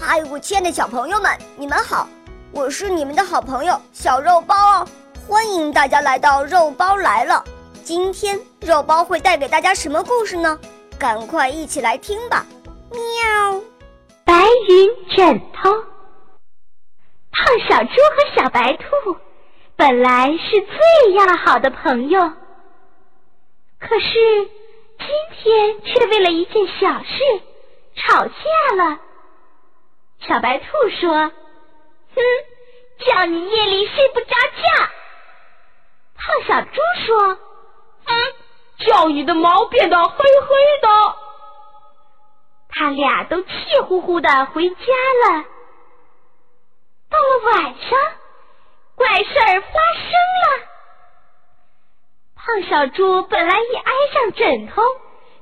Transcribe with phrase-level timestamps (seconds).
[0.00, 2.08] 嗨，我亲爱的小朋友们，你们好！
[2.52, 4.88] 我是你们的好朋友小肉包哦，
[5.26, 7.44] 欢迎大家来到肉包来了。
[7.82, 10.58] 今天肉包会带给大家什么故事呢？
[10.98, 12.46] 赶快一起来听吧！
[12.90, 13.60] 喵。
[14.24, 15.68] 白云枕头。
[17.32, 19.16] 胖小猪和小白兔
[19.74, 22.20] 本来是最要好的朋友，
[23.80, 24.48] 可是
[24.98, 25.08] 今
[25.42, 27.42] 天却为了一件小事
[27.96, 29.00] 吵架了。
[30.28, 30.64] 小白兔
[31.00, 31.10] 说
[32.14, 32.20] ：“哼，
[32.98, 34.88] 叫你夜里睡不着觉。”
[36.14, 37.38] 胖小猪说
[38.04, 38.14] ：“哼，
[38.86, 40.88] 叫你的毛变得黑黑的。”
[42.68, 43.48] 他俩都气
[43.86, 45.44] 呼呼的回家了。
[47.08, 47.98] 到了晚上，
[48.96, 50.68] 怪事儿发生了。
[52.36, 54.82] 胖小猪本来一挨上枕头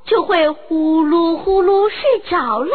[0.05, 2.73] 就会呼噜呼噜睡着了。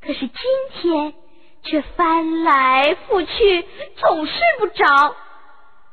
[0.00, 0.32] 可是今
[0.72, 1.14] 天
[1.62, 3.66] 却翻来覆去，
[3.96, 5.16] 总睡不着，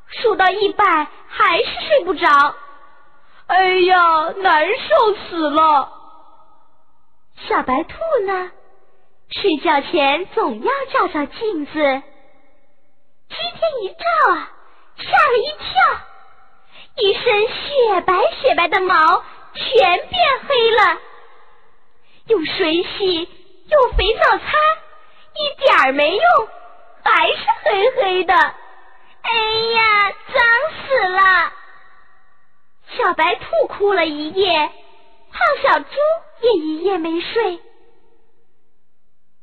[0.08, 2.28] 数到一百还是睡不着。
[3.48, 5.92] 哎呀，难受死了！
[7.48, 8.52] 小白兔呢？
[9.30, 11.74] 睡觉前总要照照镜子。
[11.74, 14.52] 今天一照啊，
[14.98, 15.74] 吓了一跳，
[16.98, 21.00] 一身雪白雪白的毛全变黑了，
[22.28, 23.28] 用水洗。
[23.70, 24.46] 用肥皂擦，
[25.34, 26.48] 一点儿没用，
[27.04, 28.34] 还是黑黑的。
[28.34, 29.32] 哎
[29.74, 30.44] 呀，脏
[30.88, 31.54] 死了！
[32.96, 34.72] 小白兔哭了一夜，
[35.32, 35.88] 胖小猪
[36.42, 37.60] 也一夜没睡。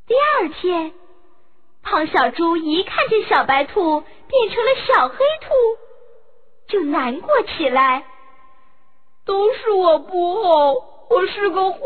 [0.07, 0.93] 第二天，
[1.83, 5.55] 胖小猪一看见小白兔变成了小黑兔，
[6.69, 8.05] 就难过起来。
[9.25, 10.75] 都是我不好，
[11.11, 11.79] 我是个坏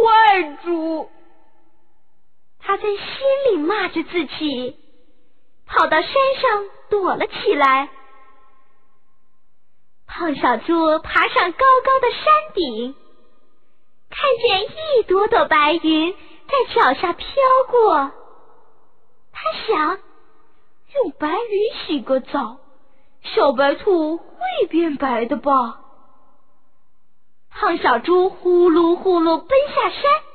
[0.64, 1.10] 猪。
[2.66, 2.98] 他在心
[3.48, 4.76] 里骂着自己，
[5.66, 7.88] 跑到山上躲了起来。
[10.08, 12.96] 胖小猪爬上高高的山顶，
[14.10, 14.62] 看见
[14.98, 17.26] 一朵朵白云在脚下飘
[17.70, 18.10] 过。
[19.32, 19.98] 他想，
[20.96, 22.58] 用白云洗个澡，
[23.22, 25.82] 小白兔会变白的吧？
[27.50, 30.25] 胖小猪呼噜呼噜奔下山。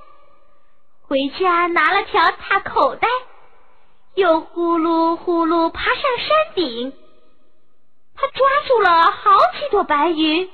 [1.12, 3.06] 回家拿了条大口袋，
[4.16, 6.94] 又呼噜呼噜爬上山顶。
[8.16, 10.50] 他抓住了好几朵白云，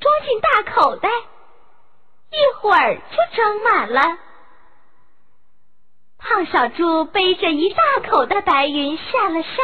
[0.00, 4.00] 装进大口袋，一会儿就装满了。
[6.16, 9.56] 胖小猪背着一大口的白云下了山，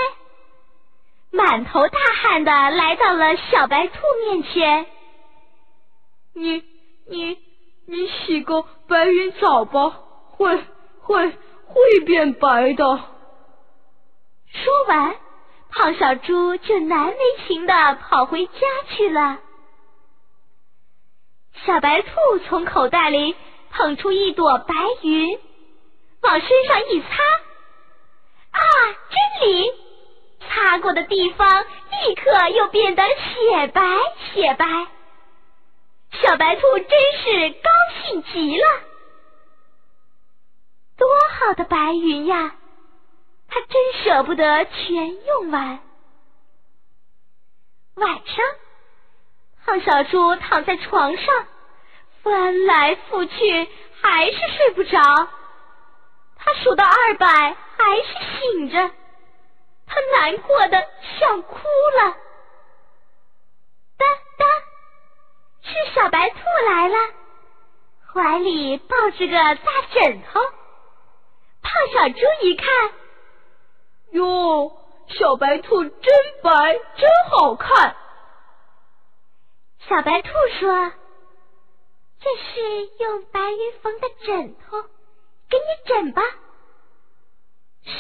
[1.31, 3.95] 满头大汗的来到了小白兔
[4.27, 4.85] 面前。
[6.35, 6.63] 你
[7.09, 7.39] 你
[7.87, 10.03] 你洗个白云澡吧。
[10.39, 10.65] 会
[11.01, 11.29] 会
[11.67, 12.85] 会变白的。
[12.87, 15.17] 说完，
[15.69, 17.17] 胖小猪就难为
[17.47, 18.53] 情的跑回家
[18.89, 19.39] 去了。
[21.67, 22.09] 小白兔
[22.47, 23.35] 从口袋里
[23.73, 25.41] 捧出一朵白云，
[26.23, 27.09] 往身上一擦，
[28.53, 28.61] 啊，
[29.11, 29.73] 真灵！
[30.49, 33.83] 擦过的地方立刻又变得雪白
[34.33, 34.67] 雪白。
[36.13, 36.89] 小白兔真
[37.23, 37.71] 是高
[38.03, 38.67] 兴极了。
[40.99, 42.55] 多好的白云呀！
[43.51, 45.81] 他真舍不得全用完。
[47.95, 48.45] 晚上，
[49.65, 51.47] 胖小猪躺在床上，
[52.23, 53.69] 翻来覆去，
[54.03, 55.01] 还是睡不着。
[56.37, 58.91] 他数到二百，还是醒着。
[59.87, 60.87] 他难过的
[61.19, 61.57] 想哭
[62.03, 62.17] 了。
[63.97, 64.47] 哒哒，
[65.63, 66.37] 是小白兔
[66.69, 66.97] 来了，
[68.13, 70.41] 怀里抱着个大枕头。
[71.93, 72.67] 小猪一看，
[74.13, 74.73] 哟，
[75.09, 75.93] 小白兔真
[76.43, 77.97] 白，真好看。
[79.89, 80.93] 小白兔说
[82.21, 84.83] ：“这是用白云缝的枕头，
[85.49, 86.23] 给你枕吧。”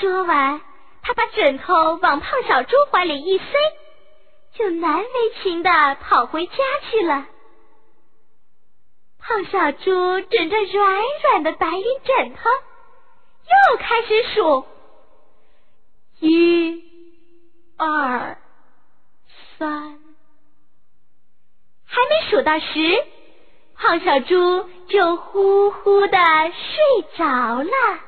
[0.00, 0.60] 说完，
[1.02, 3.44] 他把枕头往胖小猪怀里一塞，
[4.54, 5.70] 就难为情的
[6.02, 6.54] 跑回家
[6.90, 7.26] 去了。
[9.18, 12.50] 胖小猪枕着软软的白云枕头。
[13.48, 14.66] 又开始数，
[16.20, 16.82] 一、
[17.76, 18.38] 二、
[19.58, 19.98] 三，
[21.86, 23.04] 还没数到十，
[23.74, 26.18] 胖小猪就呼呼的
[26.52, 28.07] 睡着了。